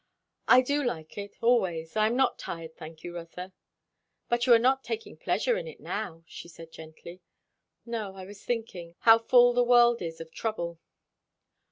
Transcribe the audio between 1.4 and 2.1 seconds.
always. I